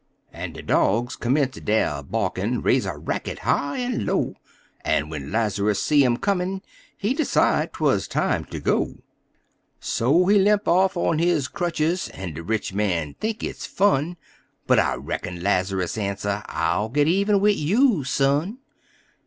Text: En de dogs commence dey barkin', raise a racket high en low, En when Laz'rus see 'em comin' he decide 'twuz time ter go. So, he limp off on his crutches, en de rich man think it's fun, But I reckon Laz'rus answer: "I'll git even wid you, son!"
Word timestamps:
En 0.33 0.51
de 0.51 0.63
dogs 0.63 1.15
commence 1.15 1.59
dey 1.59 2.01
barkin', 2.09 2.59
raise 2.63 2.87
a 2.87 2.97
racket 2.97 3.37
high 3.37 3.77
en 3.79 4.03
low, 4.07 4.33
En 4.83 5.09
when 5.09 5.29
Laz'rus 5.31 5.79
see 5.79 6.03
'em 6.03 6.17
comin' 6.17 6.63
he 6.97 7.13
decide 7.13 7.71
'twuz 7.71 8.07
time 8.09 8.43
ter 8.43 8.57
go. 8.59 8.95
So, 9.79 10.25
he 10.25 10.39
limp 10.39 10.67
off 10.67 10.97
on 10.97 11.19
his 11.19 11.47
crutches, 11.47 12.09
en 12.15 12.33
de 12.33 12.41
rich 12.41 12.73
man 12.73 13.13
think 13.19 13.43
it's 13.43 13.67
fun, 13.67 14.17
But 14.65 14.79
I 14.79 14.95
reckon 14.95 15.39
Laz'rus 15.43 15.99
answer: 15.99 16.41
"I'll 16.47 16.89
git 16.89 17.07
even 17.07 17.39
wid 17.39 17.57
you, 17.57 18.03
son!" 18.03 18.57